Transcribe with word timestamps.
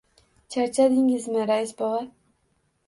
—Chaqirdingizmi, 0.55 1.47
rais 1.53 1.77
bova? 1.83 2.03